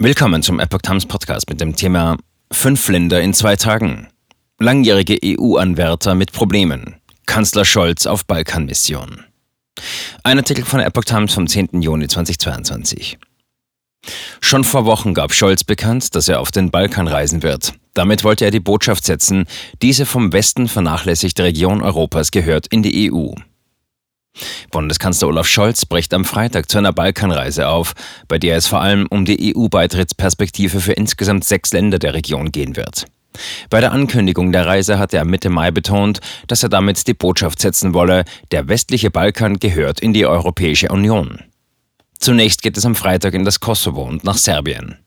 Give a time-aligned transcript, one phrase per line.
[0.00, 2.18] Willkommen zum Epoch Times Podcast mit dem Thema
[2.52, 4.06] Fünf Länder in zwei Tagen.
[4.60, 6.94] Langjährige EU-Anwärter mit Problemen.
[7.26, 9.24] Kanzler Scholz auf Balkanmission.
[10.22, 11.82] Ein Artikel von Epoch Times vom 10.
[11.82, 13.18] Juni 2022.
[14.40, 17.74] Schon vor Wochen gab Scholz bekannt, dass er auf den Balkan reisen wird.
[17.94, 19.46] Damit wollte er die Botschaft setzen,
[19.82, 23.34] diese vom Westen vernachlässigte Region Europas gehört in die EU.
[24.70, 27.94] Bundeskanzler Olaf Scholz bricht am Freitag zu einer Balkanreise auf,
[28.28, 32.76] bei der es vor allem um die EU-Beitrittsperspektive für insgesamt sechs Länder der Region gehen
[32.76, 33.06] wird.
[33.70, 37.60] Bei der Ankündigung der Reise hat er Mitte Mai betont, dass er damit die Botschaft
[37.60, 41.40] setzen wolle, der westliche Balkan gehört in die Europäische Union.
[42.18, 44.98] Zunächst geht es am Freitag in das Kosovo und nach Serbien.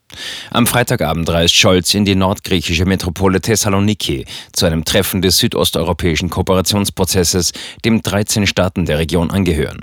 [0.51, 7.53] Am Freitagabend reist Scholz in die nordgriechische Metropole Thessaloniki zu einem Treffen des südosteuropäischen Kooperationsprozesses,
[7.85, 9.81] dem 13 Staaten der Region angehören.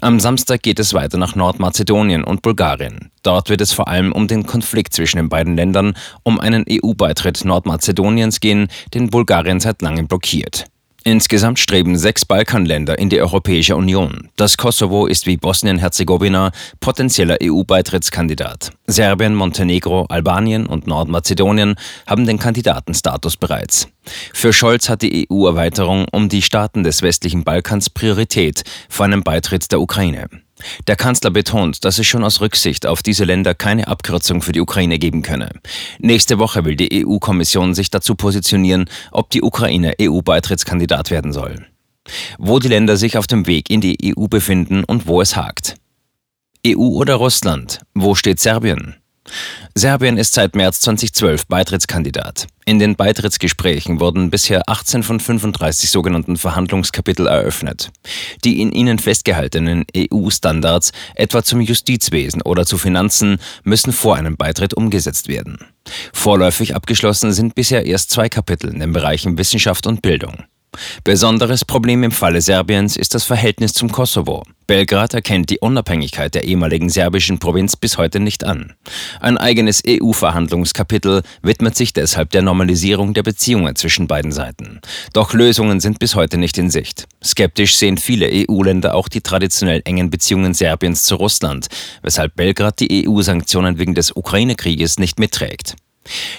[0.00, 3.10] Am Samstag geht es weiter nach Nordmazedonien und Bulgarien.
[3.22, 7.44] Dort wird es vor allem um den Konflikt zwischen den beiden Ländern, um einen EU-Beitritt
[7.44, 10.66] Nordmazedoniens gehen, den Bulgarien seit langem blockiert.
[11.06, 14.30] Insgesamt streben sechs Balkanländer in die Europäische Union.
[14.36, 18.70] Das Kosovo ist wie Bosnien-Herzegowina potenzieller EU-Beitrittskandidat.
[18.86, 21.74] Serbien, Montenegro, Albanien und Nordmazedonien
[22.06, 23.86] haben den Kandidatenstatus bereits.
[24.32, 29.70] Für Scholz hat die EU-Erweiterung um die Staaten des westlichen Balkans Priorität vor einem Beitritt
[29.72, 30.30] der Ukraine.
[30.86, 34.60] Der Kanzler betont, dass es schon aus Rücksicht auf diese Länder keine Abkürzung für die
[34.60, 35.50] Ukraine geben könne.
[35.98, 41.66] Nächste Woche will die EU-Kommission sich dazu positionieren, ob die Ukraine EU-Beitrittskandidat werden soll.
[42.38, 45.74] Wo die Länder sich auf dem Weg in die EU befinden und wo es hakt.
[46.66, 47.80] EU oder Russland?
[47.94, 48.96] Wo steht Serbien?
[49.74, 52.46] Serbien ist seit März 2012 Beitrittskandidat.
[52.64, 57.90] In den Beitrittsgesprächen wurden bisher 18 von 35 sogenannten Verhandlungskapitel eröffnet.
[58.44, 64.74] Die in ihnen festgehaltenen EU-Standards, etwa zum Justizwesen oder zu Finanzen, müssen vor einem Beitritt
[64.74, 65.58] umgesetzt werden.
[66.12, 70.44] Vorläufig abgeschlossen sind bisher erst zwei Kapitel in den Bereichen Wissenschaft und Bildung.
[71.04, 74.42] Besonderes Problem im Falle Serbiens ist das Verhältnis zum Kosovo.
[74.66, 78.72] Belgrad erkennt die Unabhängigkeit der ehemaligen serbischen Provinz bis heute nicht an.
[79.20, 84.80] Ein eigenes EU-Verhandlungskapitel widmet sich deshalb der Normalisierung der Beziehungen zwischen beiden Seiten.
[85.12, 87.06] Doch Lösungen sind bis heute nicht in Sicht.
[87.22, 91.66] Skeptisch sehen viele EU-Länder auch die traditionell engen Beziehungen Serbiens zu Russland,
[92.02, 95.76] weshalb Belgrad die EU-Sanktionen wegen des Ukraine-Krieges nicht mitträgt.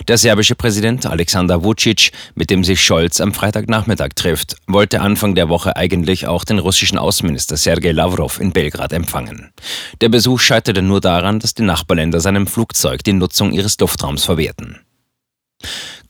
[0.08, 5.50] Der serbische Präsident Alexander Vucic, mit dem sich Scholz am Freitagnachmittag trifft, wollte Anfang der
[5.50, 9.52] Woche eigentlich auch den russischen Außenminister Sergei Lavrov in Belgrad empfangen.
[10.02, 14.80] Der Besuch scheiterte nur daran, dass die Nachbarländer seinem Flugzeug die Nutzung ihres Luftraums verwehrten.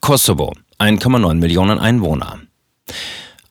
[0.01, 2.39] Kosovo, 1,9 Millionen Einwohner.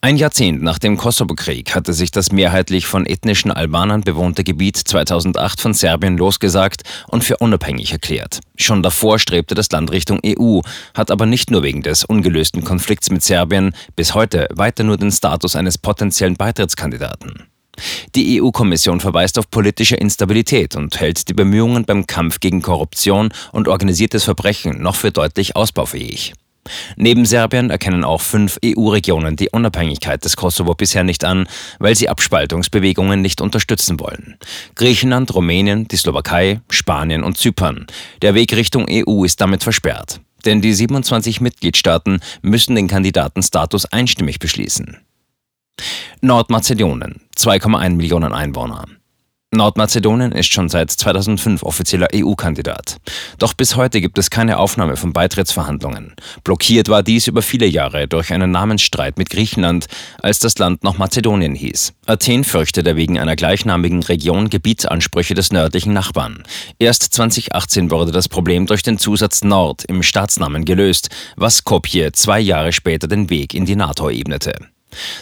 [0.05, 5.63] Ein Jahrzehnt nach dem Kosovo-Krieg hatte sich das mehrheitlich von ethnischen Albanern bewohnte Gebiet 2008
[5.63, 8.41] von Serbien losgesagt und für unabhängig erklärt.
[8.55, 10.61] Schon davor strebte das Land Richtung EU,
[10.93, 15.11] hat aber nicht nur wegen des ungelösten Konflikts mit Serbien bis heute weiter nur den
[15.11, 17.45] Status eines potenziellen Beitrittskandidaten.
[18.15, 23.69] Die EU-Kommission verweist auf politische Instabilität und hält die Bemühungen beim Kampf gegen Korruption und
[23.69, 26.35] organisiertes Verbrechen noch für deutlich ausbaufähig.
[26.97, 31.47] Neben Serbien erkennen auch fünf EU-Regionen die Unabhängigkeit des Kosovo bisher nicht an,
[31.79, 34.37] weil sie Abspaltungsbewegungen nicht unterstützen wollen.
[34.75, 37.87] Griechenland, Rumänien, die Slowakei, Spanien und Zypern.
[38.23, 40.21] Der Weg Richtung EU ist damit versperrt.
[40.45, 44.99] Denn die 27 Mitgliedstaaten müssen den Kandidatenstatus einstimmig beschließen.
[46.21, 48.85] Nordmazedonien, 2,1 Millionen Einwohner.
[49.57, 52.99] Nordmazedonien ist schon seit 2005 offizieller EU-Kandidat.
[53.39, 56.15] Doch bis heute gibt es keine Aufnahme von Beitrittsverhandlungen.
[56.45, 59.87] Blockiert war dies über viele Jahre durch einen Namensstreit mit Griechenland,
[60.21, 61.93] als das Land noch Mazedonien hieß.
[62.07, 66.43] Athen fürchtete wegen einer gleichnamigen Region Gebietsansprüche des nördlichen Nachbarn.
[66.79, 72.41] Erst 2018 wurde das Problem durch den Zusatz Nord im Staatsnamen gelöst, was Skopje zwei
[72.41, 74.55] Jahre später den Weg in die NATO ebnete.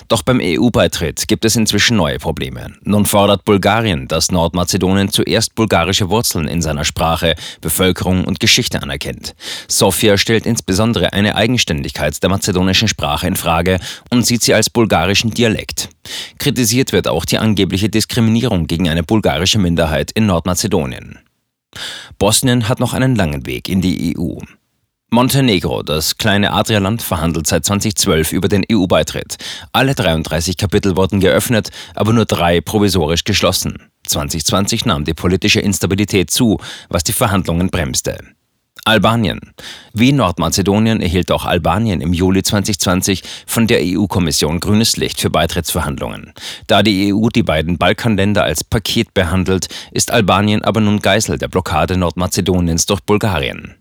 [0.09, 2.72] Doch beim EU-Beitritt gibt es inzwischen neue Probleme.
[2.83, 9.34] Nun fordert Bulgarien, dass Nordmazedonien zuerst bulgarische Wurzeln in seiner Sprache, Bevölkerung und Geschichte anerkennt.
[9.69, 13.78] Sofia stellt insbesondere eine Eigenständigkeit der mazedonischen Sprache in Frage
[14.10, 15.89] und sieht sie als bulgarischen Dialekt.
[16.39, 21.19] Kritisiert wird auch die angebliche Diskriminierung gegen eine bulgarische Minderheit in Nordmazedonien.
[22.19, 24.39] Bosnien hat noch einen langen Weg in die EU.
[25.12, 29.36] Montenegro, das kleine Adrialand, verhandelt seit 2012 über den EU-Beitritt.
[29.70, 33.91] Alle 33 Kapitel wurden geöffnet, aber nur drei provisorisch geschlossen.
[34.06, 36.56] 2020 nahm die politische Instabilität zu,
[36.88, 38.20] was die Verhandlungen bremste.
[38.86, 39.38] Albanien.
[39.92, 46.32] Wie Nordmazedonien erhielt auch Albanien im Juli 2020 von der EU-Kommission grünes Licht für Beitrittsverhandlungen.
[46.68, 51.48] Da die EU die beiden Balkanländer als Paket behandelt, ist Albanien aber nun Geisel der
[51.48, 53.74] Blockade Nordmazedoniens durch Bulgarien.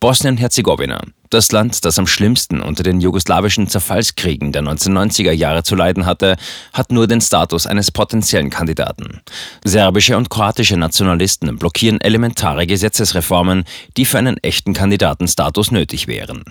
[0.00, 1.02] Bosnien-Herzegowina.
[1.28, 6.36] Das Land, das am schlimmsten unter den jugoslawischen Zerfallskriegen der 1990er Jahre zu leiden hatte,
[6.72, 9.20] hat nur den Status eines potenziellen Kandidaten.
[9.62, 13.64] Serbische und kroatische Nationalisten blockieren elementare Gesetzesreformen,
[13.96, 16.44] die für einen echten Kandidatenstatus nötig wären.